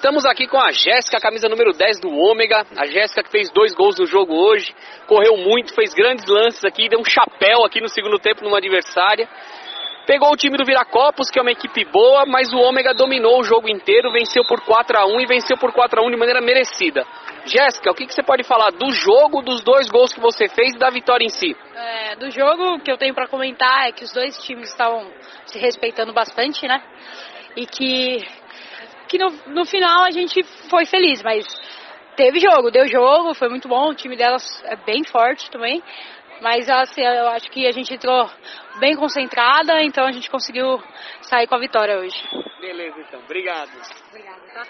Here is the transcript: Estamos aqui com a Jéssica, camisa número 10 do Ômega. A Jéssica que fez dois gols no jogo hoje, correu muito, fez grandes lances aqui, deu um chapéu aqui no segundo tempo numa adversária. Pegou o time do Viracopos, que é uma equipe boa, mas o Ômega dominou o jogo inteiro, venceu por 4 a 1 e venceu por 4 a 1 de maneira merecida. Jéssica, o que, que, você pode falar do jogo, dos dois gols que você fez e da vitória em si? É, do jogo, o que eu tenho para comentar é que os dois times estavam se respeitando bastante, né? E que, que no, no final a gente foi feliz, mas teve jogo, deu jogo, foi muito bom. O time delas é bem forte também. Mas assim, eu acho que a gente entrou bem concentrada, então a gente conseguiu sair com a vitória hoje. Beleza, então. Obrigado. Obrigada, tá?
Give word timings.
Estamos 0.00 0.24
aqui 0.24 0.46
com 0.46 0.56
a 0.56 0.72
Jéssica, 0.72 1.20
camisa 1.20 1.46
número 1.46 1.74
10 1.74 2.00
do 2.00 2.08
Ômega. 2.08 2.64
A 2.74 2.86
Jéssica 2.86 3.22
que 3.22 3.30
fez 3.30 3.50
dois 3.50 3.74
gols 3.74 3.98
no 3.98 4.06
jogo 4.06 4.32
hoje, 4.32 4.74
correu 5.06 5.36
muito, 5.36 5.74
fez 5.74 5.92
grandes 5.92 6.24
lances 6.26 6.64
aqui, 6.64 6.88
deu 6.88 7.00
um 7.00 7.04
chapéu 7.04 7.66
aqui 7.66 7.82
no 7.82 7.88
segundo 7.90 8.18
tempo 8.18 8.42
numa 8.42 8.56
adversária. 8.56 9.28
Pegou 10.06 10.32
o 10.32 10.36
time 10.38 10.56
do 10.56 10.64
Viracopos, 10.64 11.30
que 11.30 11.38
é 11.38 11.42
uma 11.42 11.50
equipe 11.50 11.84
boa, 11.84 12.24
mas 12.24 12.50
o 12.50 12.56
Ômega 12.56 12.94
dominou 12.94 13.40
o 13.40 13.44
jogo 13.44 13.68
inteiro, 13.68 14.10
venceu 14.10 14.42
por 14.42 14.62
4 14.62 15.00
a 15.00 15.04
1 15.04 15.20
e 15.20 15.26
venceu 15.26 15.58
por 15.58 15.70
4 15.70 16.00
a 16.00 16.02
1 16.02 16.10
de 16.12 16.16
maneira 16.16 16.40
merecida. 16.40 17.04
Jéssica, 17.44 17.90
o 17.90 17.94
que, 17.94 18.06
que, 18.06 18.14
você 18.14 18.22
pode 18.22 18.42
falar 18.42 18.70
do 18.70 18.90
jogo, 18.92 19.42
dos 19.42 19.62
dois 19.62 19.90
gols 19.90 20.14
que 20.14 20.20
você 20.20 20.48
fez 20.48 20.72
e 20.74 20.78
da 20.78 20.88
vitória 20.88 21.26
em 21.26 21.28
si? 21.28 21.54
É, 21.76 22.16
do 22.16 22.30
jogo, 22.30 22.76
o 22.76 22.80
que 22.80 22.90
eu 22.90 22.96
tenho 22.96 23.14
para 23.14 23.28
comentar 23.28 23.86
é 23.86 23.92
que 23.92 24.04
os 24.04 24.14
dois 24.14 24.34
times 24.38 24.70
estavam 24.70 25.12
se 25.44 25.58
respeitando 25.58 26.14
bastante, 26.14 26.66
né? 26.66 26.82
E 27.54 27.66
que, 27.66 28.24
que 29.10 29.18
no, 29.18 29.28
no 29.48 29.66
final 29.66 30.04
a 30.04 30.10
gente 30.12 30.40
foi 30.70 30.86
feliz, 30.86 31.20
mas 31.20 31.44
teve 32.16 32.38
jogo, 32.38 32.70
deu 32.70 32.86
jogo, 32.86 33.34
foi 33.34 33.48
muito 33.48 33.66
bom. 33.66 33.88
O 33.88 33.94
time 33.94 34.16
delas 34.16 34.44
é 34.66 34.76
bem 34.76 35.02
forte 35.02 35.50
também. 35.50 35.82
Mas 36.40 36.70
assim, 36.70 37.02
eu 37.02 37.28
acho 37.28 37.50
que 37.50 37.66
a 37.66 37.72
gente 37.72 37.92
entrou 37.92 38.30
bem 38.78 38.96
concentrada, 38.96 39.82
então 39.82 40.06
a 40.06 40.12
gente 40.12 40.30
conseguiu 40.30 40.80
sair 41.22 41.46
com 41.48 41.56
a 41.56 41.58
vitória 41.58 41.98
hoje. 41.98 42.16
Beleza, 42.60 43.00
então. 43.00 43.20
Obrigado. 43.20 43.70
Obrigada, 44.08 44.40
tá? 44.54 44.62